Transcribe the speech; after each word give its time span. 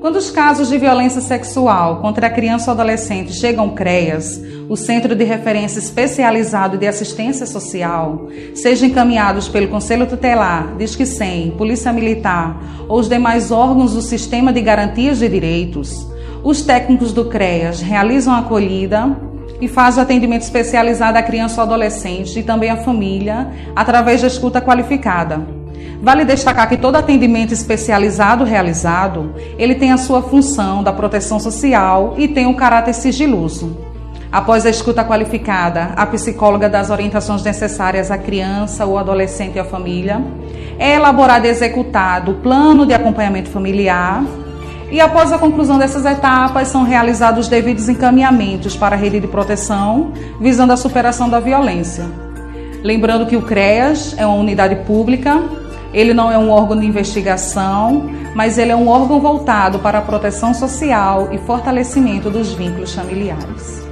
Quando 0.00 0.16
os 0.16 0.30
casos 0.30 0.68
de 0.68 0.78
violência 0.78 1.20
sexual 1.20 2.00
contra 2.00 2.26
a 2.26 2.30
criança 2.30 2.70
ou 2.70 2.74
adolescente 2.74 3.32
chegam 3.32 3.64
ao 3.64 3.70
CREAS, 3.72 4.40
o 4.68 4.76
Centro 4.76 5.14
de 5.14 5.24
Referência 5.24 5.78
Especializado 5.78 6.76
de 6.76 6.86
Assistência 6.86 7.46
Social, 7.46 8.28
sejam 8.54 8.88
encaminhados 8.88 9.48
pelo 9.48 9.68
Conselho 9.68 10.06
Tutelar, 10.06 10.76
Disque 10.76 11.06
100, 11.06 11.52
Polícia 11.52 11.92
Militar 11.92 12.86
ou 12.88 12.98
os 12.98 13.08
demais 13.08 13.50
órgãos 13.50 13.94
do 13.94 14.02
Sistema 14.02 14.52
de 14.52 14.60
Garantias 14.60 15.18
de 15.18 15.28
Direitos, 15.28 16.06
os 16.44 16.62
técnicos 16.62 17.12
do 17.12 17.24
CREAS 17.24 17.80
realizam 17.80 18.34
a 18.34 18.38
acolhida 18.38 19.16
e 19.60 19.66
fazem 19.66 20.00
o 20.00 20.02
atendimento 20.04 20.42
especializado 20.42 21.16
à 21.16 21.22
criança 21.22 21.60
ou 21.60 21.66
adolescente 21.66 22.38
e 22.38 22.42
também 22.42 22.70
à 22.70 22.76
família 22.76 23.50
através 23.74 24.20
da 24.20 24.26
escuta 24.26 24.60
qualificada. 24.60 25.55
Vale 26.02 26.24
destacar 26.24 26.68
que 26.68 26.76
todo 26.76 26.96
atendimento 26.96 27.52
especializado 27.52 28.44
realizado, 28.44 29.34
ele 29.58 29.74
tem 29.74 29.92
a 29.92 29.96
sua 29.96 30.22
função 30.22 30.82
da 30.82 30.92
proteção 30.92 31.40
social 31.40 32.14
e 32.16 32.28
tem 32.28 32.46
um 32.46 32.54
caráter 32.54 32.92
sigiloso. 32.92 33.76
Após 34.30 34.66
a 34.66 34.70
escuta 34.70 35.04
qualificada, 35.04 35.92
a 35.96 36.04
psicóloga 36.06 36.68
das 36.68 36.90
orientações 36.90 37.42
necessárias 37.42 38.10
à 38.10 38.18
criança 38.18 38.84
ou 38.84 38.98
adolescente 38.98 39.56
e 39.56 39.58
à 39.58 39.64
família, 39.64 40.22
é 40.78 40.94
elaborado 40.94 41.46
e 41.46 41.48
executado 41.48 42.32
o 42.32 42.34
plano 42.34 42.84
de 42.84 42.92
acompanhamento 42.92 43.48
familiar 43.48 44.22
e 44.90 45.00
após 45.00 45.32
a 45.32 45.38
conclusão 45.38 45.78
dessas 45.78 46.04
etapas 46.04 46.68
são 46.68 46.84
realizados 46.84 47.46
os 47.46 47.48
devidos 47.48 47.88
encaminhamentos 47.88 48.76
para 48.76 48.94
a 48.94 48.98
rede 48.98 49.18
de 49.18 49.26
proteção, 49.26 50.12
visando 50.40 50.72
a 50.72 50.76
superação 50.76 51.28
da 51.28 51.40
violência. 51.40 52.04
Lembrando 52.84 53.26
que 53.26 53.36
o 53.36 53.42
CREAS 53.42 54.14
é 54.16 54.26
uma 54.26 54.36
unidade 54.36 54.76
pública 54.86 55.42
ele 55.96 56.12
não 56.12 56.30
é 56.30 56.36
um 56.36 56.50
órgão 56.50 56.78
de 56.78 56.84
investigação, 56.84 58.10
mas 58.34 58.58
ele 58.58 58.70
é 58.70 58.76
um 58.76 58.86
órgão 58.86 59.18
voltado 59.18 59.78
para 59.78 59.96
a 59.96 60.02
proteção 60.02 60.52
social 60.52 61.32
e 61.32 61.38
fortalecimento 61.38 62.28
dos 62.28 62.52
vínculos 62.52 62.94
familiares. 62.94 63.82